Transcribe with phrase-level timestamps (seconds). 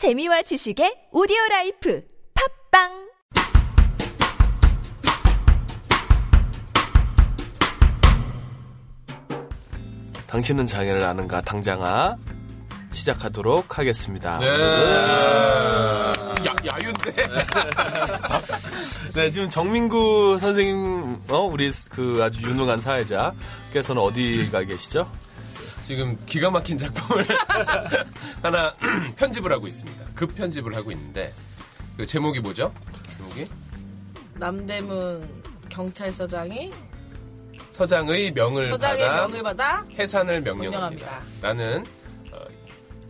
[0.00, 2.02] 재미와 지식의 오디오 life
[2.70, 2.88] 팟빵
[10.26, 12.16] 당신은 장애를 아는가 당장아
[12.92, 14.38] 시작하도록 하겠습니다.
[14.38, 14.48] 네.
[14.48, 16.14] 야,
[16.64, 17.16] 야유인데?
[19.16, 25.10] 네, 지금 정민구 선생님, 어, 우리 그 아주 유능한 사회자께서는 어디 가 계시죠?
[25.90, 27.26] 지금 기가 막힌 작품을
[28.42, 28.72] 하나
[29.16, 30.04] 편집을 하고 있습니다.
[30.14, 31.34] 급 편집을 하고 있는데,
[31.96, 32.72] 그 제목이 뭐죠?
[33.16, 33.48] 제목이?
[34.34, 36.70] 남대문 경찰서장이
[37.72, 41.06] 서장의 명을 서장의 받아 명을 받아 해산을 명령합니다.
[41.06, 41.22] 명령합니다.
[41.42, 41.84] 라는
[42.30, 42.44] 어,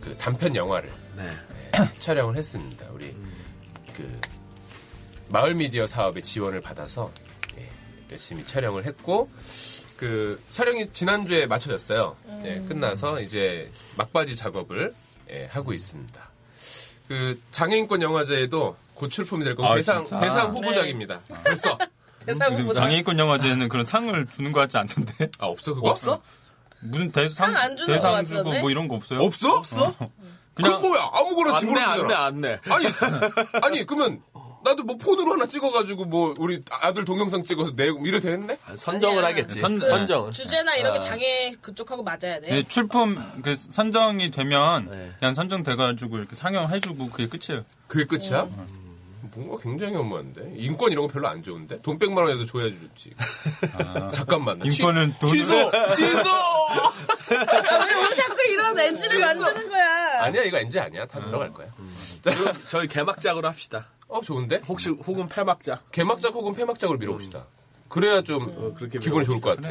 [0.01, 1.29] 그 단편 영화를 네.
[2.01, 2.87] 촬영을 했습니다.
[2.91, 3.15] 우리
[3.95, 4.19] 그
[5.29, 7.11] 마을 미디어 사업의 지원을 받아서
[7.59, 7.69] 예,
[8.11, 9.29] 열심히 촬영을 했고
[10.01, 12.17] 그 촬영이 지난주에 마쳐졌어요.
[12.43, 14.95] 예, 끝나서 이제 막바지 작업을
[15.29, 16.19] 예, 하고 있습니다.
[17.07, 20.19] 그 장애인권 영화제에도 곧 출품이 될 거고 아, 대상 진짜?
[20.19, 21.19] 대상 후보작입니다.
[21.43, 21.77] 벌써
[22.25, 25.29] 대상 후보자 장애인권 영화제는 그런 상을 주는 것 같지 않던데?
[25.37, 26.19] 아 없어 그거 없어?
[26.79, 28.59] 무슨 대상 상안 주는 것 대상 주고?
[28.59, 29.19] 뭐 이런 거 없어요?
[29.19, 29.53] 없어?
[29.53, 29.95] 없어?
[30.55, 32.13] 그냥 그 뭐야 아무거나 집어넣는 안내.
[32.15, 32.59] 안내.
[32.73, 32.85] 아니,
[33.61, 34.21] 아니, 그러면,
[34.63, 38.57] 나도 뭐 폰으로 하나 찍어가지고, 뭐, 우리 아들 동영상 찍어서 내고, 이래도 되겠네?
[38.75, 39.29] 선정을 아니야.
[39.29, 39.59] 하겠지.
[39.59, 40.31] 선- 선정.
[40.31, 41.01] 주제나 이런 게 아.
[41.01, 42.41] 장애 그쪽하고 맞아야 돼.
[42.41, 45.11] 네, 출품 그 선정이 되면 네.
[45.19, 47.65] 그냥 선정돼가지고 이렇게 상영해주고 그게 끝이에요.
[47.87, 48.47] 그게 끝이야?
[49.33, 50.53] 뭔가 굉장히 너무한데?
[50.57, 51.79] 인권 이런 거 별로 안 좋은데?
[51.83, 53.11] 돈 100만 원에도 줘야지 좋지.
[54.13, 54.59] 잠깐만.
[54.59, 55.71] 나 취- 인권은 돈을- 취소!
[55.95, 56.29] 취소!
[56.29, 60.23] 아, 왜 우리 자꾸 이런 엔지를 만드는 거야?
[60.23, 61.05] 아니야, 이거 NG 아니야.
[61.05, 61.67] 다 들어갈 거야.
[62.23, 63.87] 그럼 저희 개막작으로 합시다.
[64.11, 64.61] 어, 좋은데?
[64.67, 65.91] 혹시, 혹은 폐막작.
[65.91, 67.45] 개막작 혹은 폐막작으로 밀어봅시다.
[67.87, 69.69] 그래야 좀 어, 그렇게 기분이 좋을 것 같아.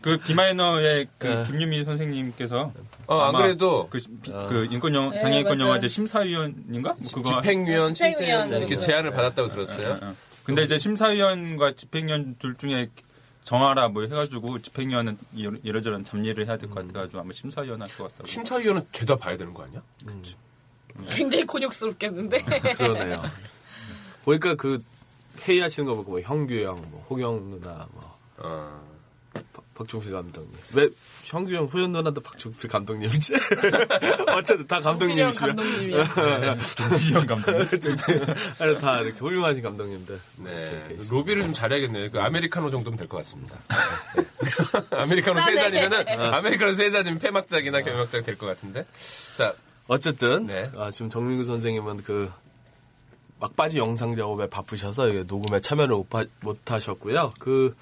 [0.00, 1.44] 그 디마이너의 그 네.
[1.46, 2.72] 김유미 선생님께서
[3.06, 5.60] 어, 안 아마 그래도 그, 시- 그 인권 영 네, 장애인권.
[5.60, 6.94] 영화제 심사위원인가?
[6.94, 8.80] 뭐 그거 집행위원, 집행위원 이렇게 그거.
[8.80, 9.90] 제안을 받았다고 들었어요.
[9.94, 10.14] 어, 어.
[10.44, 12.88] 근데 이제 심사위원과 집행위원 둘 중에
[13.44, 18.04] 정하라 뭐 해가지고 집행위원은 이러- 이러저런 잡일을 해야 될 것 같아가지고 아마 심사위원 할 것
[18.10, 18.26] 같다고.
[18.26, 19.82] 심사위원은 죄다 봐야 되는 거 아니야?
[21.10, 22.38] 굉장히 곤욕스럽겠는데.
[22.76, 23.22] 그러네요.
[24.24, 24.82] 보니까 그
[25.42, 28.88] 회의하시는 거 보고 뭐 형규 형, 뭐 호경 누나, 뭐 어.
[29.52, 30.52] 박- 박종필 감독님.
[30.74, 30.88] 왜
[31.24, 33.32] 형규 형, 호연 누나도 박종필 감독님이지?
[34.34, 35.46] 어쨌든 다 감독님이시죠.
[35.46, 36.56] 감독님이야.
[36.88, 37.68] 김시현 감독님.
[38.58, 40.20] 아니, 다 이렇게 훌륭하신 감독님들.
[40.38, 40.84] 네.
[40.90, 41.08] 이렇게.
[41.10, 42.10] 로비를 좀 잘해야겠네요.
[42.10, 43.56] 그 아메리카노 정도면 될 것 같습니다.
[44.16, 44.96] 네.
[44.96, 45.70] 아메리카노 세 싸네.
[45.88, 48.84] 잔이면은, 아메리카노 세 잔이면 폐막작이나 개막작 될 것 같은데.
[49.36, 49.54] 자,
[49.88, 50.70] 어쨌든 네.
[50.76, 52.30] 아, 지금 정민구 선생님은 그
[53.40, 56.04] 막바지 영상 작업에 바쁘셔서 녹음에 참여를
[56.40, 57.32] 못, 하셨고요.
[57.38, 57.74] 그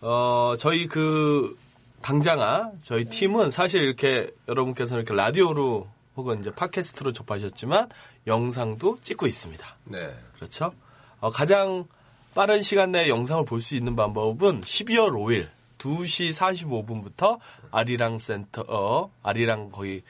[0.00, 1.58] 어, 저희 그
[2.02, 7.88] 당장아 저희 팀은 사실 이렇게 여러분께서는 이렇게 라디오로 혹은 이제 팟캐스트로 접하셨지만
[8.26, 9.66] 영상도 찍고 있습니다.
[9.84, 10.14] 네.
[10.36, 10.72] 그렇죠?
[11.20, 11.86] 어, 가장
[12.34, 17.38] 빠른 시간 내에 영상을 볼 수 있는 방법은 12월 5일 2시 45분부터
[17.70, 20.02] 아리랑 센터, 어, 아리랑 거기,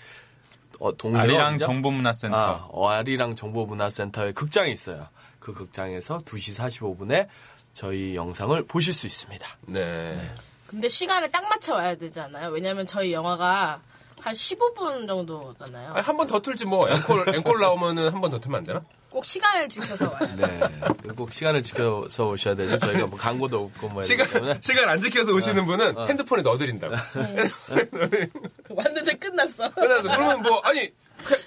[0.81, 1.21] 어, 동네.
[1.21, 1.67] 아리랑 어디죠?
[1.67, 2.37] 정보문화센터.
[2.37, 5.09] 아, 어, 아리랑 정보문화센터에 극장이 있어요.
[5.39, 7.29] 그 극장에서 2시 45분에
[7.73, 9.47] 저희 영상을 보실 수 있습니다.
[9.69, 10.19] 네.
[10.67, 12.49] 근데 시간에 딱 맞춰 와야 되잖아요.
[12.51, 13.81] 왜냐면 저희 영화가
[14.23, 15.93] 한 15분 정도잖아요.
[15.95, 16.89] 한 번 더 틀지 뭐.
[16.91, 18.83] 앵콜, 앵콜 나오면은 한 번 더 틀면 안 되나?
[19.11, 20.47] 꼭 시간을 지켜서 와야 돼.
[20.47, 21.13] 네.
[21.17, 22.79] 꼭 시간을 지켜서 오셔야 되죠.
[22.79, 24.03] 저희가 뭐 광고도 없고 뭐.
[24.03, 24.27] 시간,
[24.63, 26.95] 시간 안 지켜서 오시는 분은 핸드폰에 넣어드린다고.
[28.71, 29.71] 왔는데 끝났어.
[29.75, 30.91] 그래서 그러면 뭐, 아니,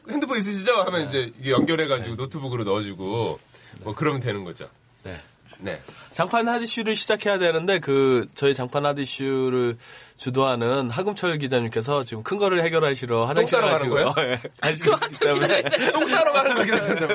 [0.10, 0.74] 핸드폰 있으시죠?
[0.84, 3.40] 하면 이제 이게 연결해가지고 노트북으로 넣어주고,
[3.84, 4.70] 뭐 그러면 되는 거죠.
[5.04, 5.20] 네.
[5.64, 5.82] 네.
[6.12, 9.78] 장판 하디슈를 시작해야 되는데 그 저희 장판 하디슈를
[10.18, 13.90] 주도하는 하금철 기자님께서 지금 큰 거를 해결하시러 화장실 싸러 가는.
[13.90, 14.14] 거예요?
[14.20, 15.64] 예, 가시고 있기 때문에
[15.94, 17.08] 똥 싸러 가는 거 기다린다.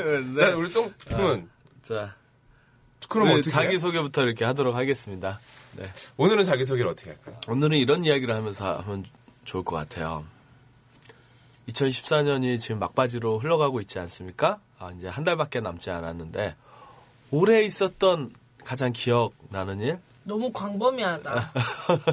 [0.46, 0.52] 네.
[0.54, 1.48] 우리 똥, 그러면,
[1.82, 2.14] 자
[3.08, 5.40] 그럼 어떻게 자기 자기 소개부터 이렇게 하도록 하겠습니다.
[5.76, 5.90] 네.
[6.16, 7.36] 오늘은 자기 소개를 어떻게 할까요?
[7.48, 9.04] 오늘은 이런 이야기를 하면서 하면
[9.44, 10.24] 좋을 것 같아요.
[11.68, 14.58] 2014년이 지금 막바지로 흘러가고 있지 않습니까?
[14.78, 16.54] 아, 이제 한 달밖에 남지 않았는데
[17.30, 18.30] 올해 있었던
[18.68, 21.52] 가장 기억 나는 일, 너무 광범위하다.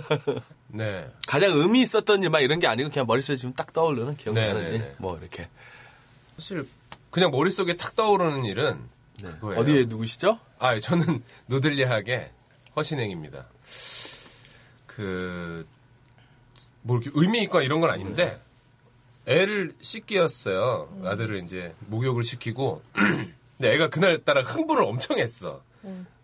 [0.72, 1.06] 네.
[1.28, 4.62] 가장 의미 있었던 일 막 이런 게 아니고 그냥 머릿속에 지금 딱 떠오르는 기억나는 네,
[4.70, 4.96] 네, 일, 네.
[4.98, 5.50] 뭐 이렇게
[6.38, 6.66] 사실,
[7.12, 8.80] 그냥 머릿속에 탁 떠오르는 일은,
[9.22, 9.60] 그거예요.
[9.60, 10.40] 어디에 누구시죠?
[10.58, 12.32] 아, 저는 노들리하게
[12.78, 13.48] 허신행입니다.
[14.88, 15.68] 그,
[16.84, 18.40] 뭐 이렇게 의미 있거나 이런 건 아닌데,
[19.26, 21.02] 애를 씻기었어요.
[21.04, 25.62] 아들을 이제 목욕을 시키고, 근데 애가 그날따라 흥분을 엄청 했어.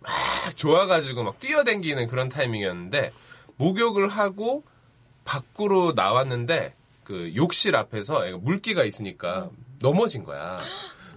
[0.01, 0.11] 막
[0.55, 3.11] 좋아가지고 막 뛰어댕기는 그런 타이밍이었는데,
[3.57, 4.63] 목욕을 하고
[5.25, 9.49] 밖으로 나왔는데, 그 욕실 앞에서 물기가 있으니까
[9.79, 10.59] 넘어진 거야.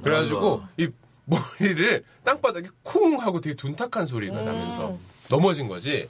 [0.02, 0.88] 그래가지고 이
[1.26, 4.98] 머리를 땅바닥에 쿵 하고 되게 둔탁한 소리가 나면서
[5.30, 6.08] 넘어진 거지.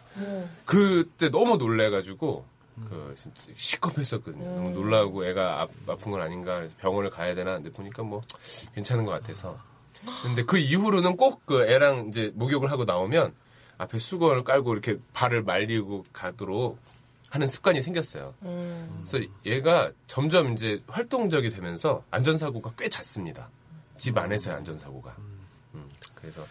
[0.64, 2.44] 그때 너무 놀래가지고
[2.88, 4.44] 그 진짜 시겁했었거든요.
[4.44, 8.22] 너무 놀라고 애가 아, 아픈 건 아닌가 그래서 병원을 가야 되나 근데 보니까 뭐
[8.74, 9.56] 괜찮은 것 같아서.
[10.22, 13.34] 근데 그 이후로는 꼭 그 애랑 이제 목욕을 하고 나오면
[13.78, 16.78] 앞에 수건을 깔고 이렇게 발을 말리고 가도록
[17.30, 18.34] 하는 습관이 생겼어요.
[18.40, 23.48] 그래서 얘가 점점 이제 활동적이 되면서 안전사고가 꽤 잦습니다.
[23.96, 25.14] 집 안에서의 안전사고가.
[25.74, 26.44] 음, 그래서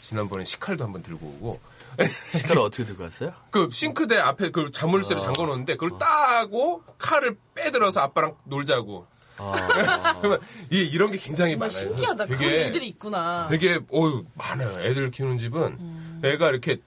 [0.00, 1.60] 지난번에 식칼도 한번 들고 오고
[2.32, 3.32] 식칼을 어떻게 들고 왔어요?
[3.50, 9.06] 그 싱크대 앞에 그 자물쇠를 잠궈 놓는데 그걸 따고 칼을 빼들어서 아빠랑 놀자고.
[9.36, 10.40] 그러면
[10.70, 11.68] 이 이런 게 굉장히 많아요.
[11.70, 12.26] 신기하다.
[12.26, 13.48] 그런 되게 일들이 있구나.
[13.50, 14.80] 되게 어유 많아요.
[14.80, 16.78] 애들 키우는 집은 애가 이렇게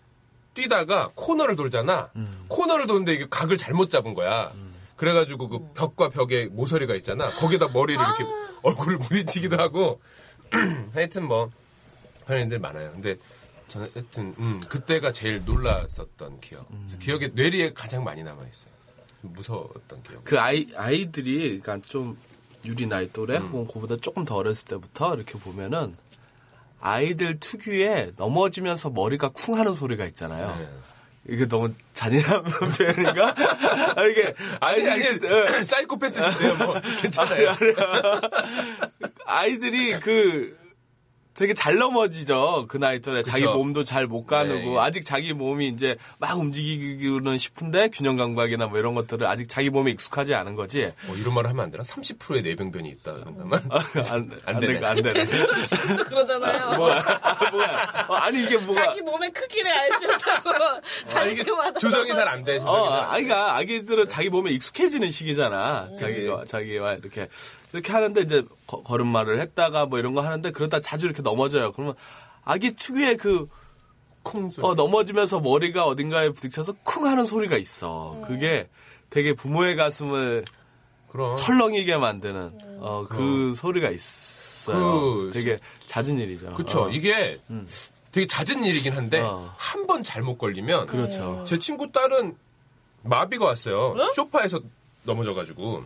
[0.53, 2.09] 뛰다가 코너를 돌잖아.
[2.47, 4.51] 코너를 도는데 이게 각을 잘못 잡은 거야.
[4.95, 7.31] 그래가지고 그 벽과 벽에 모서리가 있잖아.
[7.35, 8.25] 거기다 머리를 이렇게
[8.63, 10.01] 얼굴을 부딪히기도 하고.
[10.93, 11.49] 하여튼 뭐
[12.25, 12.91] 그런 애들 많아요.
[12.91, 13.15] 근데
[13.69, 16.67] 저는 하여튼 음, 그때가 제일 놀랐었던 기억.
[16.67, 18.73] 그래서 기억에 뇌리에 가장 많이 남아 있어요.
[19.21, 20.23] 무서웠던 기억.
[20.23, 22.17] 그 아이 아이들이 그러니까 좀
[22.65, 25.95] 유리 나이 또래 혹은 그보다 조금 더 어렸을 때부터 이렇게 보면은
[26.81, 30.55] 아이들 특유의 넘어지면서 머리가 쿵 하는 소리가 있잖아요.
[30.59, 30.69] 네.
[31.27, 32.43] 이게 너무 잔인한
[32.77, 33.35] 표현인가?
[33.95, 36.55] 아, 이게 아니 아니 아이들이- 사이코패스신데요.
[36.65, 37.51] 뭐 괜찮아요.
[39.25, 40.57] 아이들이 그
[41.39, 42.65] 되게 잘 넘어지죠.
[42.67, 43.45] 그 나이 또래 자기.
[43.45, 44.77] 몸도 잘 못 가누고 네.
[44.77, 49.91] 아직 자기 몸이 이제 막 움직이기는 싶은데 균형 감각이나 뭐 이런 것들을 아직 자기 몸에
[49.91, 50.91] 익숙하지 않은 거지.
[51.07, 51.83] 뭐 이런 말을 하면 안 되나?
[51.83, 54.85] 30%의 내병변이 있다 그런다면 안, 안 안, 되네.
[54.85, 55.23] 안 되네.
[55.95, 56.77] 또 그러잖아요.
[56.77, 57.19] 뭐야?
[57.21, 58.05] 아, 뭐야?
[58.09, 58.83] 어, 아니 이게 뭐가?
[58.87, 60.49] 자기 몸의 크기를 알수 있다고.
[60.49, 61.71] 아.
[61.79, 62.59] 조정이 잘 안 돼.
[62.59, 63.15] 조정이 어, 잘안 돼.
[63.15, 65.87] 아이가 아기들은 자기 몸에 익숙해지는 시기잖아.
[65.97, 67.29] 자기가 자기와 이렇게
[67.73, 71.71] 이렇게 하는데 이제 거- 걸음마를 했다가 뭐 이런 거 하는데 그러다 자주 이렇게 넘어져요.
[71.71, 71.95] 그러면
[72.43, 73.47] 아기 특유의 그
[74.23, 74.51] 쿵.
[74.61, 78.21] 어, 넘어지면서 머리가 어딘가에 부딪혀서 쿵 하는 소리가 있어.
[78.25, 78.67] 그게
[79.09, 80.45] 되게 부모의 가슴을
[81.09, 82.49] 그럼 철렁이게 만드는
[82.81, 85.01] 어, 그 소리가 있어요.
[85.01, 86.53] 그 되게 잦은 일이죠.
[86.53, 86.83] 그쵸.
[86.83, 86.89] 어.
[86.89, 87.39] 이게
[88.11, 89.53] 되게 잦은 일이긴 한데 어.
[89.57, 91.43] 한번 잘못 걸리면 그렇죠.
[91.47, 92.35] 제 친구 딸은
[93.03, 93.95] 마비가 왔어요.
[94.15, 94.59] 소파에서
[95.03, 95.83] 넘어져가지고.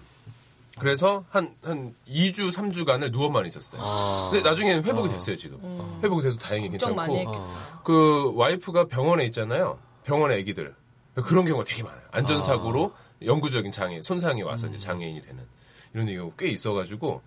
[0.80, 3.82] 그래서 한, 한 2주, 3주간을 누워만 있었어요.
[3.84, 4.30] 아.
[4.32, 5.60] 근데 나중에는 회복이 됐어요, 지금.
[6.04, 7.00] 회복이 돼서 다행히 괜찮고.
[7.18, 7.82] 했겠다.
[7.84, 9.80] 그 와이프가 병원에 있잖아요.
[10.04, 10.74] 병원에 애기들.
[11.16, 12.02] 그런 경우가 되게 많아요.
[12.12, 12.92] 안전사고로
[13.24, 15.46] 영구적인 장애, 손상이 와서 이제 장애인이 되는
[15.94, 17.22] 이런 경우가 꽤 있어가지고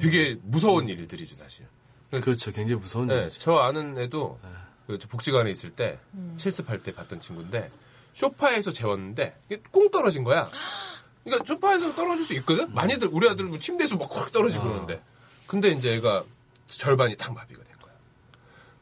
[0.00, 1.66] 되게 무서운 일들이죠, 사실.
[2.10, 2.50] 그렇죠.
[2.50, 3.40] 굉장히 무서운 네, 일이죠.
[3.40, 4.40] 저 아는 애도
[4.88, 5.98] 그저 복지관에 있을 때
[6.36, 7.68] 실습할 때 봤던 친구인데
[8.12, 10.50] 쇼파에서 재웠는데 이게 꽁 떨어진 거야.
[11.28, 12.72] 그러니까 쇼파에서 떨어질 수 있거든.
[12.74, 15.00] 많이들 우리 아들 뭐 침대에서 막확 떨어지고 그러는데
[15.46, 16.24] 근데 이제 애가
[16.66, 17.92] 절반이 딱 마비가 된 거야.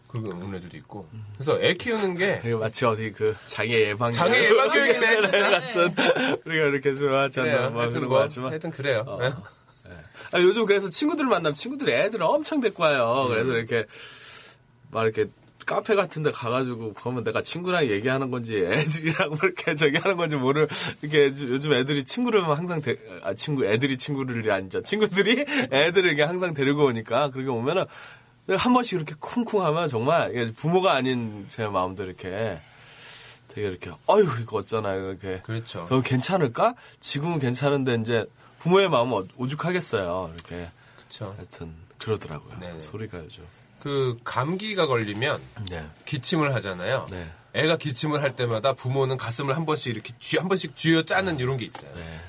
[0.08, 1.08] 그리고 애들도 있고.
[1.34, 5.50] 그래서 애 키우는 게 마치 어디 그 장애 예방 장애 예방 교육이네, 진짜.
[5.50, 5.94] 같은
[6.44, 7.50] 우리가 이렇게 좋아하잖아.
[7.50, 7.70] 그래요.
[7.70, 9.19] 뭐 하여튼 그런 뭐, 거 하지만 하여튼 그래요.
[9.20, 9.32] 네.
[10.32, 13.26] 아, 요즘 그래서 친구들 만나면 친구들이 애들 엄청 데리고 와요.
[13.28, 13.87] 그래서 이렇게
[14.90, 15.26] 막 이렇게
[15.67, 20.37] 카페 같은 데 가가지고 그러면 내가 친구랑 얘기하는 건지 애들이랑 뭐 이렇게 저기 하는 건지
[20.37, 20.69] 모를
[21.03, 26.55] 이렇게 요즘 애들이 친구를 항상 데, 아 친구 애들이 친구를 아니죠 친구들이 애들을 이렇게 항상
[26.55, 27.85] 데리고 오니까 그렇게 오면은
[28.49, 32.58] 한 번씩 이렇게 쿵쿵 하면 정말 이게 부모가 아닌 제 마음도 이렇게
[33.49, 35.85] 되게 이렇게 어휴 이거 어쩌나 이렇게 그렇죠.
[35.89, 36.75] 저 괜찮을까?
[37.01, 38.25] 지금은 괜찮은데 이제
[38.61, 40.32] 부모의 마음은 어- 오죽하겠어요.
[40.35, 41.35] 이렇게 그렇죠.
[41.37, 42.56] 하여튼 그러더라고요.
[42.61, 42.79] 네.
[42.79, 43.43] 소리가 요즘.
[43.81, 45.41] 그 감기가 걸리면
[45.71, 45.87] 네.
[46.05, 47.06] 기침을 하잖아요.
[47.11, 47.31] 네.
[47.55, 51.56] 애가 기침을 할 때마다 부모는 가슴을 한 번씩 이렇게 쥐, 한 번씩 쥐어 짜는 이런
[51.56, 51.91] 게 있어요.
[51.95, 52.21] 네.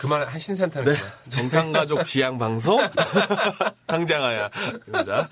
[0.00, 1.00] 그만 한 신산탄을 네.
[1.30, 2.78] 정상가족 지향 방송
[3.86, 5.28] 당장하야입니다.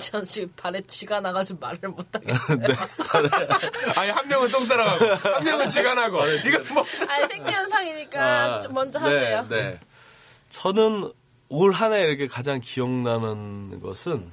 [0.00, 2.58] 전 지금 발에 쥐가 나가지고 말을 못하겠어요.
[2.58, 2.66] 네.
[3.96, 8.98] 아니 한 명은 똥 싸라가고 한 명은 쥐가 나고 이거 뭐 아니, 생리현상이니까 좀 먼저
[8.98, 9.46] 하세요.
[9.48, 9.80] 네, 네.
[10.50, 11.12] 저는
[11.48, 14.26] 올 한해 이렇게 가장 기억나는 것은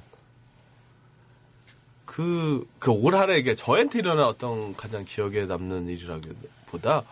[2.06, 7.02] 그, 그 올 한해 이게 저한테 일어난 어떤 가장 기억에 남는 일이라기보다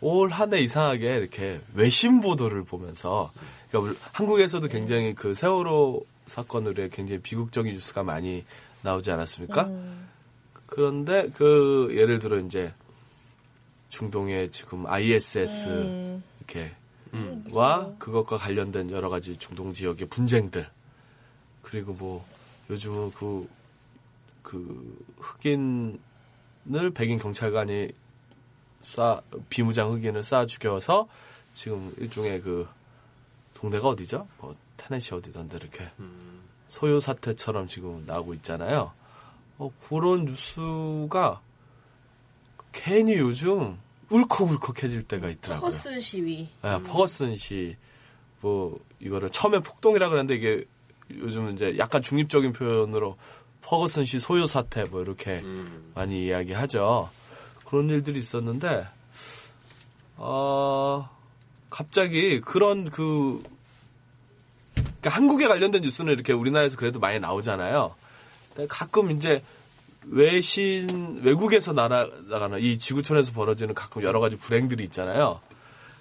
[0.00, 3.30] 올 한해 이상하게 이렇게 외신 보도를 보면서
[3.70, 8.44] 그러니까 물- 한국에서도 굉장히 그 세월호 사건으로 굉장히 비극적인 뉴스가 많이
[8.82, 9.68] 나오지 않았습니까?
[10.66, 12.72] 그런데 그 예를 들어 이제
[13.88, 15.68] 중동의 지금 ISS
[16.40, 16.72] 이렇게
[17.52, 20.68] 와 그것과 관련된 여러 가지 중동 지역의 분쟁들
[21.62, 22.26] 그리고 뭐
[22.70, 23.48] 요즘은 그,
[24.42, 25.98] 그 흑인을
[26.94, 27.92] 백인 경찰관이
[28.82, 31.08] 쏴 비무장 흑인을 쏴 죽여서
[31.52, 32.68] 지금 일종의 그
[33.54, 34.26] 동네가 어디죠?
[34.38, 36.42] 뭐 테네시 어디던데 이렇게 음.
[36.68, 38.92] 소요 사태처럼 지금 나오고 있잖아요.
[39.58, 41.40] 어, 그런 뉴스가
[42.72, 43.78] 괜히 요즘
[44.10, 45.66] 울컥울컥해질 때가 있더라고요.
[45.66, 46.48] 허슨 시위.
[46.64, 47.76] 예, 퍼거슨 씨,
[48.40, 50.64] 뭐, 이거를 처음에 폭동이라 그랬는데 이게
[51.10, 53.16] 요즘은 이제 약간 중립적인 표현으로
[53.62, 55.90] 퍼거슨 씨 소요 사태 뭐 이렇게 음.
[55.94, 57.10] 많이 이야기하죠.
[57.64, 58.86] 그런 일들이 있었는데,
[60.16, 61.08] 어,
[61.68, 63.42] 갑자기 그런 그,
[64.74, 67.94] 그러니까 한국에 관련된 뉴스는 이렇게 우리나라에서 그래도 많이 나오잖아요.
[68.68, 69.42] 가끔 이제
[70.08, 75.40] 외신, 외국에서 날아가는 이 지구촌에서 벌어지는 가끔 여러 가지 불행들이 있잖아요.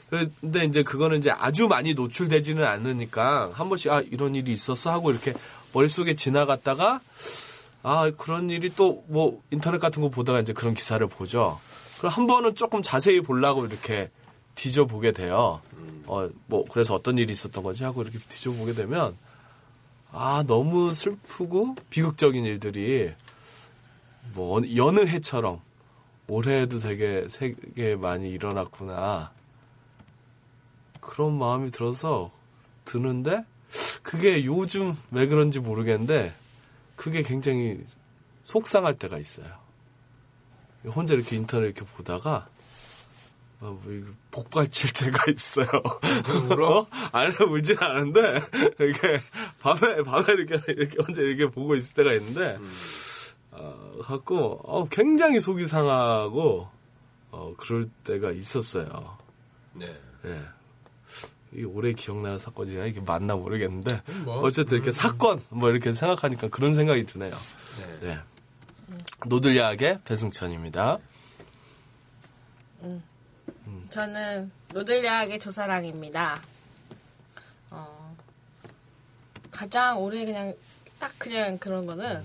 [0.10, 5.12] 근데 이제 그거는 이제 아주 많이 노출되지는 않으니까 한 번씩 아, 이런 일이 있었어 하고
[5.12, 5.34] 이렇게
[5.74, 7.02] 머릿속에 지나갔다가
[7.84, 11.60] 아, 그런 일이 또 뭐 인터넷 같은 거 보다가 이제 그런 기사를 보죠.
[11.98, 14.12] 그럼 한 번은 조금 자세히 보려고 이렇게
[14.54, 15.62] 뒤져보게 돼요.
[16.08, 19.18] 어, 뭐, 그래서 어떤 일이 있었던 거지 하고 이렇게 뒤져보게 되면
[20.12, 23.12] 아, 너무 슬프고 비극적인 일들이
[24.34, 25.62] 뭐 여느 해처럼
[26.28, 29.32] 올해도 되게 세계 많이 일어났구나.
[31.00, 32.32] 그런 마음이 들어서
[32.84, 33.46] 드는데
[34.02, 36.34] 그게 요즘 왜 그런지 모르겠는데
[36.96, 37.80] 그게 굉장히
[38.44, 39.48] 속상할 때가 있어요.
[40.88, 42.48] 혼자 이렇게 인터넷 이렇게 보다가
[43.62, 45.68] 어, 뭐 복발칠 때가 있어요.
[46.50, 46.80] 울어?
[46.80, 46.88] 어?
[47.12, 48.42] 아니 울진 않은데
[48.80, 49.22] 이렇게
[49.60, 52.58] 밤에 밤에 이렇게 이렇게 혼자 이렇게 보고 있을 때가 있는데
[53.58, 56.70] 어, 갖고 어, 굉장히 속이 상하고
[57.32, 59.18] 어, 그럴 때가 있었어요.
[59.74, 59.96] 네.
[60.26, 60.42] 예.
[61.54, 64.40] 이 올해 기억나는 사건이야 이게 맞나 모르겠는데 뭐.
[64.42, 67.34] 어쨌든 이렇게 사건 뭐 이렇게 생각하니까 그런 생각이 드네요.
[68.02, 68.08] 네.
[68.08, 68.20] 네.
[69.28, 71.00] 노들야학의 배승천입니다.
[73.90, 76.42] 저는 노들야학의 조사랑입니다.
[77.72, 78.16] 어,
[79.50, 80.54] 가장 올해 그냥
[81.00, 82.24] 딱 그냥 그런 거는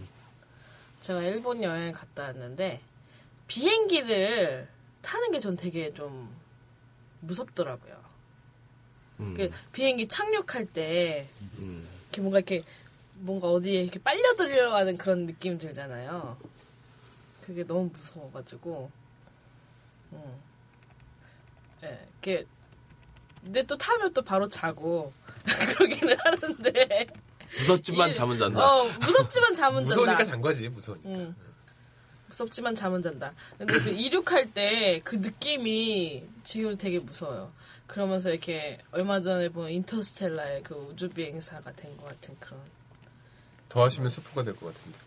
[1.00, 2.80] 제가 일본 여행 갔다 왔는데
[3.47, 4.69] 비행기를
[5.02, 6.35] 타는 게 전 되게 좀
[7.21, 8.00] 무섭더라고요.
[9.21, 11.26] 음, 그 비행기 착륙할 때
[11.59, 11.87] 음.
[12.04, 12.62] 이렇게 뭔가 이렇게
[13.14, 16.38] 뭔가 어디에 이렇게 빨려 들려가는 그런 느낌 들잖아요.
[17.42, 18.90] 그게 너무 무서워가지고,
[20.12, 20.40] 음.
[21.83, 22.47] 예, 이렇게
[23.42, 25.12] 근데 또 타면 또 바로 자고
[25.76, 27.07] 그러기는 하는데.
[27.59, 28.61] 무섭지만 이- 잠은 잔다.
[28.64, 29.88] 어, 무섭지만 잠은 잔다.
[29.88, 31.09] 무서우니까 잔 거지, 무서우니까.
[31.09, 31.35] 응.
[32.28, 33.33] 무섭지만 잠은 잔다.
[33.59, 37.52] 근데 그 이륙할 때 그 느낌이 지금 되게 무서워요.
[37.88, 42.61] 그러면서 이렇게 얼마 전에 본 인터스텔라의 그 우주 비행사가 된 것 같은 그런.
[43.69, 44.99] 더 하시면 스포가 될 것 같은데.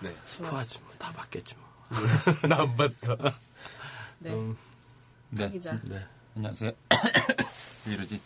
[0.00, 0.14] 네.
[0.24, 0.92] 스포하지 뭐.
[0.98, 1.66] 다 맞겠지 뭐.
[2.48, 3.16] 나 안 봤어.
[4.18, 4.30] 네.
[4.32, 4.56] 음,
[5.30, 5.50] 네.
[5.50, 5.78] 기자.
[5.84, 6.04] 네.
[6.36, 6.70] 안녕하세요.
[7.86, 8.20] 왜 이러지?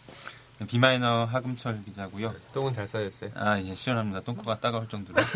[0.66, 2.34] 비마이너 하금철 기자고요.
[2.52, 3.30] 똥은 잘 싸였어요.
[3.34, 4.20] 아, 예, 시원합니다.
[4.20, 5.20] 똥꼬가 따가울 정도로.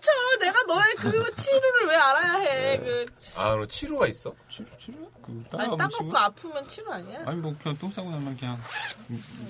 [0.00, 2.78] 저 내가 너의 그 치료를 왜 알아야 해?
[2.78, 4.34] 그 아, 너 치료가 있어?
[4.50, 4.66] 치료?
[4.78, 4.96] 치료?
[5.22, 6.18] 그 아니 따가운 따갑고 치료?
[6.18, 7.20] 아프면 치료 아니야?
[7.24, 8.60] 아니 뭐 그냥 똥 싸고 나면 그냥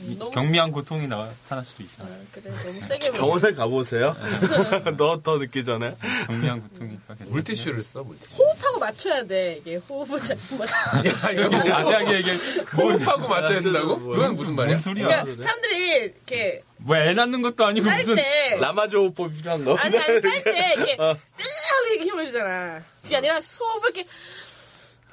[0.02, 2.10] 이- 너무 경미한 고통이 나타날 수도 있잖아.
[2.10, 4.14] 아, 그래 너무 세게 병원에 가보세요.
[4.96, 5.96] 너 더 늦기 전에.
[6.26, 7.06] 경미한 고통이니까.
[7.14, 7.32] 괜찮아요.
[7.32, 8.36] 물티슈를 써, 물티슈.
[8.42, 10.74] 호흡하고 맞춰야 돼 이게 호흡을 잘못 맞춰.
[11.26, 12.36] 야, 이거 자세하게 얘기해.
[12.76, 13.98] 호흡하고 맞춰야 된다고?
[13.98, 14.74] 그건 무슨 말이야?
[14.74, 15.06] 뭔 소리야?
[15.22, 19.74] 그러니까 사람들이 이렇게 뭐애 낳는 것도 아니고 쌀 무슨 때 라마즈 호흡법 필요한 거.
[19.76, 21.16] 아니 아니 쌀때 이렇게 으
[21.90, 22.82] 이렇게 힘을 주잖아.
[23.02, 24.08] 그게 아니라 호흡을 이렇게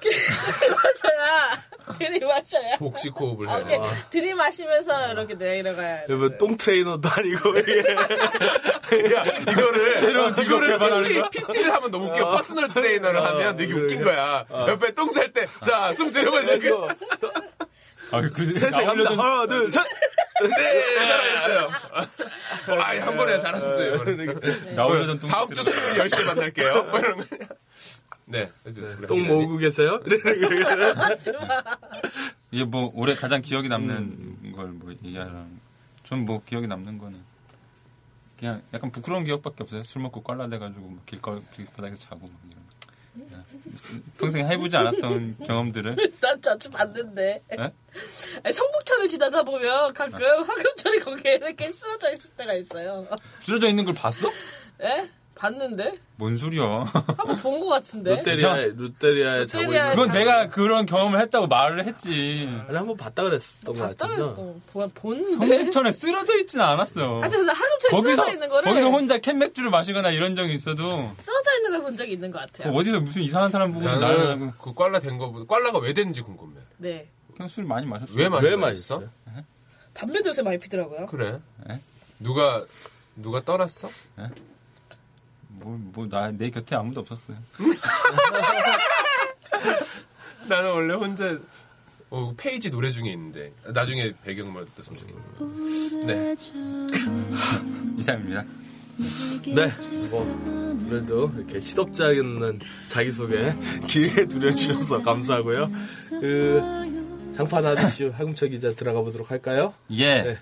[0.10, 1.63] 들이마셔야
[1.98, 3.84] 들이마셔야 복식 호흡을 아, 이렇게 돼.
[4.10, 6.15] 들이마시면서 이렇게 내려가야 돼.
[6.15, 7.79] 뭐똥 트레이너도 아니고 이게.
[9.15, 11.22] 야, 이거를, 새로운 직업 개발하는 PT?
[11.48, 12.31] PT를 하면 너무 웃겨.
[12.32, 14.46] personal trainer를 하면 되게 웃긴 거야.
[14.51, 16.89] 옆에 똥 쌀 때, 자, 숨 들여마시고.
[18.13, 19.12] 아, 그 셋에 갑니다.
[19.12, 19.81] 하나, 둘, 셋.
[20.41, 21.70] 네, 잘하셨어요.
[22.81, 23.96] 아이, 한 번에 잘하셨어요.
[23.96, 24.39] 이거는.
[24.75, 26.84] 나오려던 똥 다음 주 수요일 10시에 만날게요.
[26.84, 27.25] 뭐 이런 거.
[28.32, 28.52] 네.
[29.08, 30.00] 똥 모으고 계세요?
[32.52, 35.60] 이게 뭐 올해 가장 기억에 남는 걸뭐 얘기하면
[36.04, 37.20] 전뭐 기억에 남는 거는
[38.40, 39.84] 그냥 약간 부끄러운 기억밖에 없어요.
[39.84, 42.62] 술 먹고 꽐라대가지고 막 길거 길바닥에 자고 막 이런.
[43.14, 43.44] 그냥
[44.18, 47.44] 평생 해보지 않았던 경험들을 난 자주 봤는데.
[47.52, 47.58] 예?
[48.44, 53.08] 아니, 성북천을 지나다 보면 가끔 화금철이 거기에 이렇게 쓰러져 있을 때가 있어요.
[53.42, 54.28] 쓰러져 있는 걸 봤어?
[54.82, 55.08] 예?
[55.36, 56.84] 봤는데 뭔 소리야?
[56.94, 58.16] 한번 본 것 같은데.
[58.18, 62.48] 롯데리아에 롯데리아에 자고 있는 그건 내가 그런 경험을 했다고 말을 했지.
[62.68, 64.18] 아니 한번 봤다 그랬었던 것 같은데.
[64.18, 65.64] 또 보- 봤는데.
[65.64, 67.22] 성천에 쓰러져 있지는 않았어.
[67.22, 71.72] 하여튼 종일 거기서 쓰러져 있는 거를 거기서 혼자 캔맥주를 마시거나 이런 적이 있어도 쓰러져 있는
[71.72, 72.72] 걸 본 적이 있는 것 같아요.
[72.74, 76.54] 어디서 무슨 이상한 사람 보고 나는 그 꽐라 된 거보다 꽐라가 왜 됐는지 궁금해.
[76.78, 77.08] 네.
[77.36, 78.12] 그냥 술 많이 마셨어.
[78.14, 78.48] 왜 마셨어?
[78.48, 79.04] 왜 맛있어?
[79.94, 81.08] 담배도 요새 많이 피더라고요.
[81.08, 81.40] 그래?
[81.70, 81.80] 에?
[82.20, 82.64] 누가
[83.16, 83.90] 누가 떠났어?
[84.16, 84.30] 뭐
[85.70, 87.38] 뭐나 내 곁에 아무도 없었어요.
[90.48, 91.38] 나는 원래 혼자
[92.10, 96.06] 어, 페이지 노래 중에 있는데 나중에 배경음악 떴으면 좋겠네.
[96.06, 96.36] 네.
[97.98, 98.44] 이상입니다.
[99.46, 99.72] 네.
[100.10, 103.53] 뭐 오늘도 이렇게 시덥지 않은 자기소개
[103.88, 105.70] 길게 들려주셔서 감사하고요.
[106.20, 109.74] 그 장판 아저씨 하금철 기자 들어가 보도록 할까요?
[109.91, 110.22] 예.
[110.22, 110.38] 네.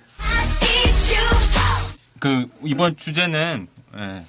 [2.19, 4.25] 그 이번 주제는 예,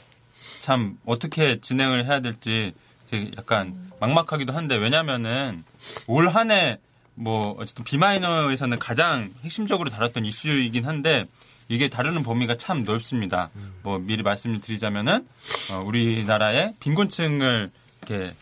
[0.60, 2.74] 참 어떻게 진행을 해야 될지
[3.10, 5.64] 되게 약간 막막하기도 한데 왜냐면은
[6.06, 6.78] 올 한 해
[7.14, 11.26] 뭐 어쨌든 비마이너에서는 가장 핵심적으로 다뤘던 이슈이긴 한데
[11.68, 13.50] 이게 다루는 범위가 참 넓습니다.
[13.82, 15.26] 뭐 미리 말씀을 드리자면은
[15.70, 17.70] 어, 우리나라의 빈곤층을
[18.08, 18.34] 이렇게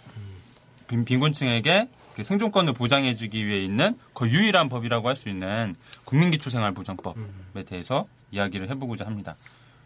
[0.87, 8.07] 빈, 빈곤층에게 그 생존권을 보장해주기 위해 있는 거의 유일한 법이라고 할 수 있는 국민기초생활보장법에 대해서
[8.31, 9.35] 이야기를 해보고자 합니다.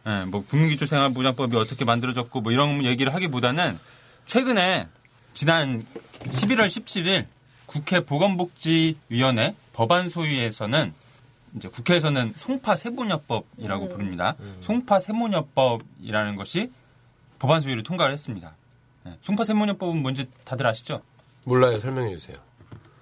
[0.07, 3.79] 예, 뭐 국민기초 생활보장법이 어떻게 만들어졌고 뭐 이런 얘기를 하기보다는
[4.27, 4.89] 최근에
[5.35, 5.87] 지난
[6.21, 7.27] 11월 17일
[7.67, 10.93] 국회 보건복지위원회 법안 소위에서는
[11.57, 14.37] 이제 국회에서는 송파 세모녀법이라고 부릅니다.
[14.63, 16.71] 송파 세모녀법이라는 것이
[17.39, 18.55] 법안 소위를 통과를 했습니다.
[19.07, 21.03] 예, 송파 세모녀법은 뭔지 다들 아시죠?
[21.45, 21.79] 몰라요.
[21.79, 22.37] 설명해 주세요.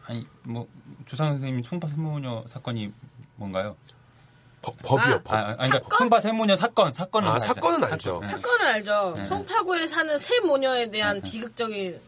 [0.06, 0.66] 아니 뭐
[1.06, 2.92] 조상 선생님이 송파 세모녀 사건이
[3.36, 3.76] 뭔가요?
[4.62, 5.14] 법, 법이요.
[5.14, 5.34] 아, 법.
[5.34, 7.46] 아, 아니, 그러니까 송파 세모녀 사건 사건은 아, 알죠.
[7.46, 8.20] 사건은 알죠.
[8.20, 8.26] 사건, 예.
[8.30, 9.14] 사건은 알죠.
[9.16, 9.24] 네.
[9.24, 12.00] 송파구에 사는 세 모녀에 대한 비극적인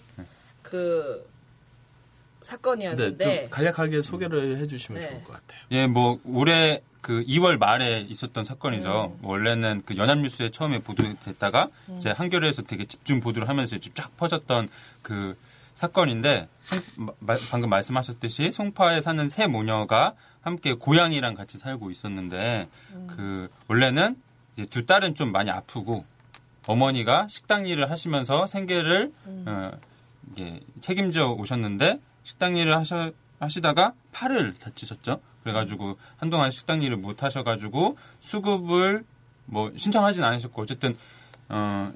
[0.62, 1.32] 그 네,
[2.42, 5.08] 사건이었는데 좀 간략하게 소개를 해주시면 네.
[5.08, 5.60] 좋을 것 같아요.
[5.70, 9.18] 예, 뭐 올해 그 2월 말에 있었던 사건이죠.
[9.22, 14.68] 원래는 그 연합뉴스에 처음에 보도됐다가 이제 한겨레에서 되게 집중 보도를 하면서 이제 쫙 퍼졌던
[15.02, 15.36] 그
[15.74, 16.48] 사건인데
[16.96, 22.66] 송- 마- 방금 말씀하셨듯이 송파에 사는 세 모녀가 함께 고양이랑 같이 살고 있었는데
[23.08, 24.16] 그 원래는
[24.56, 26.04] 이제 두 딸은 좀 많이 아프고
[26.66, 29.12] 어머니가 식당 일을 하시면서 생계를
[29.46, 29.70] 어,
[30.30, 35.20] 이게 책임져 오셨는데 식당 일을 하셔, 하시다가 팔을 다치셨죠.
[35.42, 39.04] 그래가지고 한동안 식당 일을 못 하셔가지고 수급을
[39.46, 40.96] 뭐 신청하진 않으셨고 어쨌든
[41.48, 41.92] 어,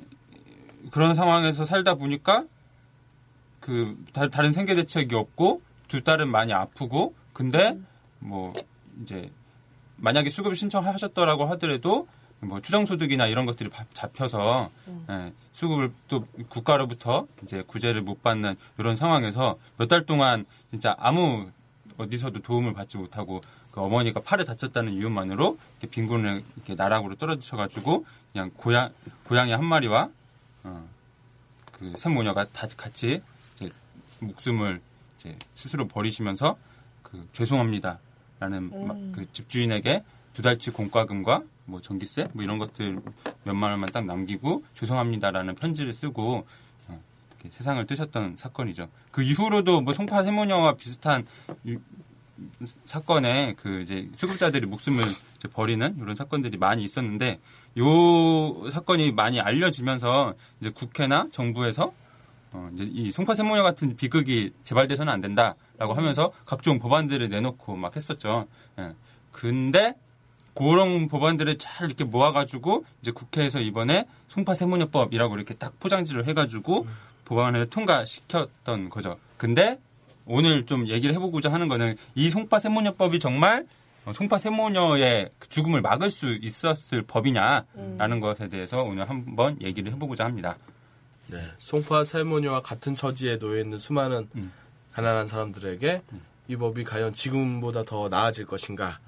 [0.91, 2.45] 그런 상황에서 살다 보니까
[3.61, 7.79] 그 다, 다른 생계 대책이 없고 두 딸은 많이 아프고 근데
[8.19, 8.53] 뭐
[9.03, 9.31] 이제
[9.97, 12.07] 만약에 수급을 신청하셨더라고 하더라도
[12.41, 14.71] 뭐 추정소득이나 이런 것들이 바- 잡혀서
[15.11, 21.51] 예, 수급을 또 국가로부터 이제 구제를 못 받는 이런 상황에서 몇 달 동안 진짜 아무
[21.97, 28.51] 어디서도 도움을 받지 못하고 그 어머니가 팔을 다쳤다는 이유만으로 이렇게 빈곤을 이렇게 나락으로 떨어지셔가지고 그냥
[28.57, 28.93] 고양
[29.25, 30.11] 고양이 한 마리와
[30.65, 30.89] 어,
[31.73, 33.23] 그 샘모녀가 다 같이
[33.55, 33.71] 이제
[34.21, 34.81] 목숨을
[35.19, 36.59] 이제 스스로 버리시면서
[37.03, 37.99] 그 죄송합니다
[38.39, 40.03] 라는 막그 집주인에게
[40.35, 43.01] 두 달치 공과금과 뭐 전기세 뭐 이런 것들
[43.45, 46.47] 몇만 원만 딱 남기고 죄송합니다라는 편지를 쓰고
[46.89, 47.01] 어,
[47.49, 48.89] 세상을 뜨셨던 사건이죠.
[49.11, 51.27] 그 이후로도 뭐 송파 세모녀와 비슷한
[51.65, 51.79] 이-
[52.85, 55.03] 사건에 그 이제 수급자들이 목숨을
[55.39, 57.41] 이제 버리는 이런 사건들이 많이 있었는데
[57.79, 61.95] 요 사건이 많이 알려지면서 이제 국회나 정부에서
[62.53, 67.95] 어, 이제 이 송파 세모녀 같은 비극이 재발돼서는 안 된다라고 하면서 각종 법안들을 내놓고 막
[67.97, 68.47] 했었죠.
[68.79, 68.93] 예.
[69.33, 69.95] 근데
[70.55, 76.87] 그런 법안들을 잘 이렇게 모아가지고 이제 국회에서 이번에 송파 세모녀법이라고 이렇게 딱 포장지를 해가지고
[77.27, 79.19] 법안을 통과시켰던 거죠.
[79.37, 79.79] 근데
[80.25, 83.67] 오늘 좀 얘기를 해보고자 하는 거는 이 송파 세모녀법이 정말
[84.07, 90.25] 어, 송파 세모녀의 그 죽음을 막을 수 있었을 법이냐라는 것에 대해서 오늘 한번 얘기를 해보고자
[90.25, 90.57] 합니다.
[91.29, 94.53] 네, 송파 세모녀와 같은 처지에 놓여 있는 수많은 음.
[94.93, 96.03] 가난한 사람들에게
[96.49, 98.99] 이 법이 과연 지금보다 더 나아질 것인가?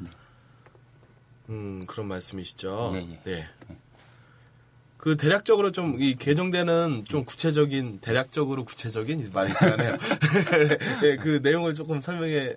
[1.49, 2.93] 음, 그런 말씀이시죠.
[2.95, 3.21] 예, 예.
[3.25, 3.49] 네.
[4.99, 9.97] 그 대략적으로 좀 이 개정되는 좀 구체적인 대략적으로 구체적인 이 말이 이상하네요.
[11.05, 12.55] 예, 그 내용을 조금 설명해 어,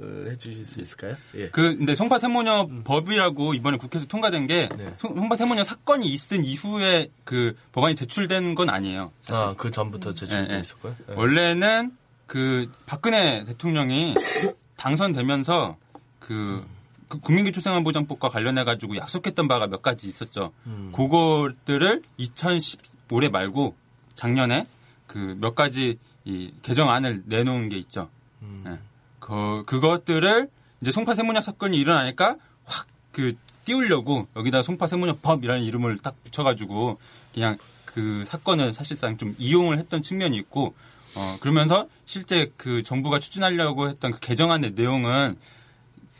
[0.00, 1.16] 해주실 수 있을까요?
[1.34, 1.48] 예.
[1.48, 4.94] 그 근데 송파 세모녀 법이라고 이번에 국회에서 통과된 게 네.
[4.98, 9.10] 송- 송파 세모녀 사건이 있은 이후에 그 법안이 제출된 건 아니에요.
[9.22, 9.44] 사실.
[9.44, 10.60] 아, 그 전부터 제출돼 예, 예.
[10.60, 10.94] 있었고요.
[11.10, 11.14] 예.
[11.14, 14.14] 원래는 그 박근혜 대통령이
[14.76, 15.76] 당선되면서
[16.20, 20.52] 그그 국민기초생활보장법과 관련해 가지고 약속했던 바가 몇 가지 있었죠.
[20.92, 22.80] 그것들을 2010
[23.10, 23.74] 올해 말고
[24.14, 24.66] 작년에
[25.06, 28.08] 그 몇 가지 이 개정안을 내놓은 게 있죠.
[28.66, 28.78] 예.
[29.26, 30.48] 그 그것들을
[30.80, 33.34] 이제 송파 세문약 사건이 일어나니까 확 그
[33.64, 36.98] 띄우려고 여기다 송파 세문약 법이라는 이름을 딱 붙여가지고
[37.34, 40.74] 그냥 그 사건을 사실상 좀 이용을 했던 측면이 있고
[41.14, 45.36] 어 그러면서 실제 그 정부가 추진하려고 했던 그 개정안의 내용은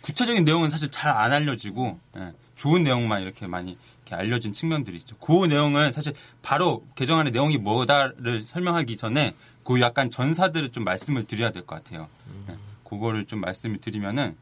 [0.01, 5.17] 구체적인 내용은 사실 잘 안 알려지고 예, 좋은 내용만 이렇게 많이 이렇게 알려진 측면들이 있죠.
[5.19, 11.51] 그 내용은 사실 바로 개정안의 내용이 뭐다를 설명하기 전에 그 약간 전사들을 좀 말씀을 드려야
[11.53, 12.09] 될 것 같아요.
[12.49, 12.55] 예,
[12.89, 14.37] 그거를 좀 말씀을 드리면은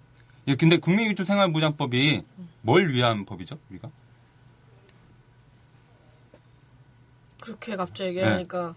[0.46, 2.22] 예, 근데 국민기초생활보장법이
[2.62, 3.90] 뭘 위한 법이죠, 우리가?
[7.40, 8.74] 그렇게 갑자기 얘기하니까.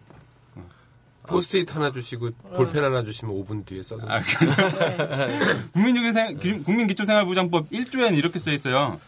[1.24, 4.08] 포스트잇 하나 주시고 볼펜 하나 주시면 5분 뒤에 써서.
[4.10, 4.22] 아,
[5.74, 9.00] 국민기초생, 국민기초생활보장법 1조에는 이렇게 써 있어요.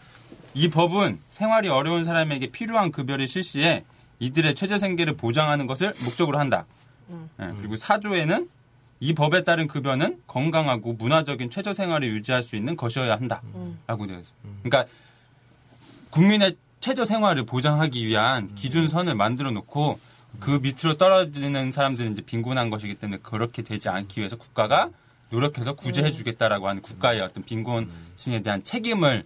[0.54, 3.86] 이 법은 생활이 어려운 사람에게 필요한 급여를 실시해
[4.20, 6.66] 이들의 최저 생계를 보장하는 것을 목적으로 한다.
[7.40, 8.50] 예, 그리고 4조에는
[9.00, 13.42] 이 법에 따른 급여는 건강하고 문화적인 최저 생활을 유지할 수 있는 것이어야 한다.
[13.88, 14.34] 라고 되어 있어요.
[14.64, 14.92] 그러니까
[16.10, 20.00] 국민의 최저 생활을 보장하기 위한 기준선을 만들어 놓고
[20.40, 24.90] 그 밑으로 떨어지는 사람들은 이제 빈곤한 것이기 때문에 그렇게 되지 않기 위해서 국가가
[25.30, 29.26] 노력해서 구제해 주겠다라고 하는 국가의 어떤 빈곤층에 대한 책임을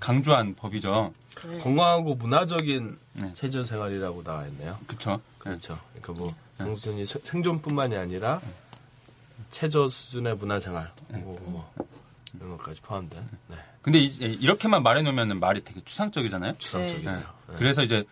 [0.00, 1.12] 강조한 법이죠.
[1.60, 3.32] 건강하고 문화적인 네.
[3.34, 4.78] 체조 생활이라고 나와 있네요.
[4.86, 5.20] 그렇죠.
[5.38, 5.78] 그렇죠.
[6.00, 8.40] 그러니까 뭐 장수준이 생존뿐만이 아니라
[9.50, 11.72] 최저 수준의 문화 생활, 뭐, 뭐
[12.34, 13.56] 이런 것까지 포함된 네.
[13.82, 14.06] 근데 이-
[14.40, 16.58] 이렇게만 말해놓으면 말이 되게 추상적이잖아요.
[16.58, 17.14] 추상적이네요.
[17.14, 17.22] 네.
[17.48, 17.54] 네.
[17.56, 18.04] 그래서 이제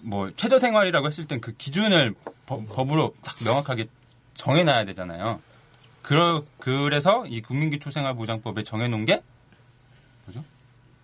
[0.00, 2.14] 뭐 최저 생활이라고 했을 땐 그 기준을
[2.46, 3.86] 법, 법으로 딱 명확하게
[4.34, 5.40] 정해놔야 되잖아요.
[6.02, 9.22] 그러, 그래서 이 국민기초생활보장법에 정해놓은 게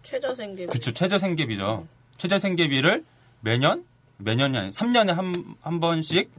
[0.02, 1.86] 최저 생계 그쵸 최저 생계비죠.
[2.16, 3.04] 최저 생계비를
[3.40, 3.84] 매년
[4.16, 6.30] 매년이 아니 3년에 한, 한 번씩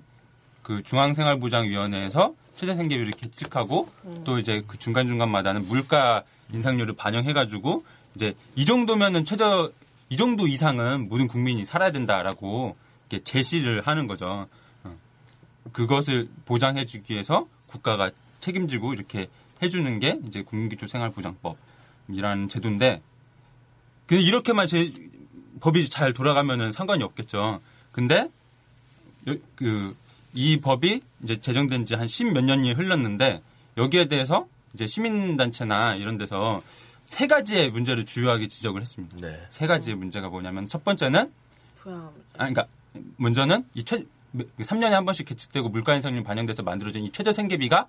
[0.63, 3.89] 그 중앙생활보장위원회에서 최저 생계비를 계측하고
[4.25, 9.71] 또 이제 그 중간 중간마다는 물가 인상률을 반영해가지고 이제 이 정도면은 최저
[10.09, 12.75] 이 정도 이상은 모든 국민이 살아야 된다라고
[13.09, 14.47] 이렇게 제시를 하는 거죠.
[14.83, 14.97] 어.
[15.71, 19.27] 그것을 보장해주기 위해서 국가가 책임지고 이렇게
[19.61, 23.01] 해주는 게 이제 국민기초 생활보장법이라는 제도인데
[24.07, 24.91] 그 이렇게만 제
[25.59, 27.61] 법이 잘 돌아가면은 상관이 없겠죠.
[27.91, 28.29] 근데
[29.55, 29.95] 그
[30.33, 33.41] 이 법이 이제 제정된 지 한 십 몇 년이 흘렀는데
[33.77, 36.61] 여기에 대해서 이제 시민단체나 이런 데서
[37.05, 39.17] 세 가지의 문제를 주요하게 지적을 했습니다.
[39.17, 39.45] 네.
[39.49, 41.31] 세 가지의 문제가 뭐냐면 첫 번째는
[41.77, 41.97] 부양
[42.33, 42.67] 아 그러니까
[43.17, 44.03] 먼저는 이 최,
[44.35, 47.87] 3년에 한 번씩 계측되고 물가 인상률 반영돼서 만들어진 이 최저 생계비가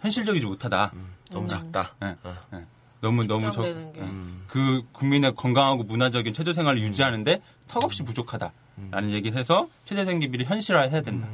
[0.00, 0.92] 현실적이지 못하다.
[1.30, 1.94] 너무 작다.
[2.02, 2.16] 예,
[2.54, 2.64] 예.
[3.00, 3.62] 너무 너무 적.
[3.62, 4.00] 측정되는 게.
[4.02, 4.08] 예.
[4.48, 8.52] 그 국민의 건강하고 문화적인 최저 생활을 유지하는데 턱없이 부족하다
[8.90, 11.28] 라는 얘기를 해서 최저 생계비를 현실화해야 된다.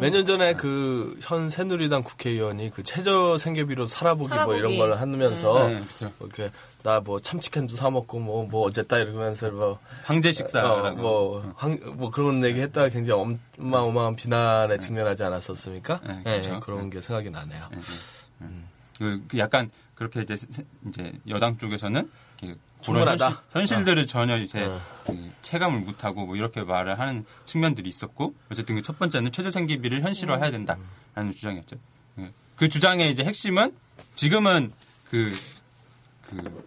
[0.00, 4.58] 몇년 전에 그 현 새누리당 국회의원이 그 최저 생계비로 살아보기, 뭐 살아보기.
[4.58, 6.12] 이런 걸 하면서 네, 그렇죠.
[6.20, 6.50] 이렇게
[6.84, 10.96] 나 뭐 참치캔도 사 먹고 뭐뭐 어쨌다 이러면서 뭐 황제 어, 식사라고.
[11.00, 16.00] 뭐, 황, 뭐 그런 얘기 했다가 굉장히 어마어마한 비난에 직면하지 않았었습니까?
[16.06, 16.60] 네, 예, 그렇죠.
[16.60, 17.68] 그런 게 생각이 나네요.
[18.98, 22.08] 그, 그 약간 그렇게 이제, 세- 이제 여당 쪽에서는
[22.84, 23.42] 충분하다.
[23.52, 24.80] 현실, 들을 전혀 이제 어.
[25.06, 30.02] 그 체감을 못하고 뭐 이렇게 말을 하는 측면들이 있었고 어쨌든 그 첫 번째는 최저 생계비를
[30.02, 31.76] 현실화해야 된다라는 주장이었죠.
[32.18, 32.30] 예.
[32.56, 33.74] 그 주장의 이제 핵심은
[34.14, 34.70] 지금은
[35.08, 35.32] 그,
[36.28, 36.64] 그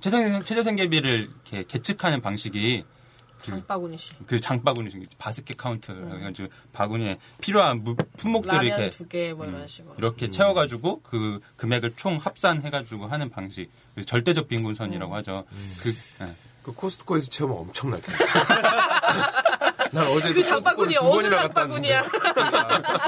[0.00, 2.99] 최저, 최저 생계비를 이렇게 계측하는 방식이 그
[3.42, 4.14] 장바구니 씨.
[4.26, 9.66] 그 장바구니 중에 basket count라고 해가지고 바구니에 필요한 무- 품목들을 라면 이렇게 두개 뭐 이런
[9.66, 9.94] 식으로.
[9.98, 15.44] 이렇게 채워가지고 그 금액을 총 합산해가지고 하는 방식 그 절대적 빈곤선이라고 하죠.
[15.82, 15.90] 그
[16.22, 16.32] 예.
[16.62, 18.24] 그 코스트코에서 채우면 엄청날 텐데.
[19.92, 21.30] 난 어제 그 장바구니 두 어느.
[21.30, 22.02] 장바구니야?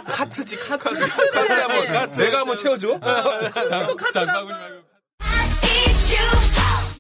[0.07, 0.85] 카트지, 카트.
[0.92, 2.21] 카트 한번, 카트.
[2.21, 2.99] 내가 한번 채워줘?
[2.99, 4.49] 코스트코 카트라고.